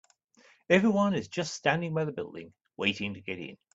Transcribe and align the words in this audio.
Everyone 0.67 1.13
is 1.13 1.27
just 1.27 1.53
standing 1.53 1.93
by 1.93 2.05
the 2.05 2.11
building, 2.11 2.53
waiting 2.75 3.13
to 3.13 3.21
get 3.21 3.37
in. 3.37 3.55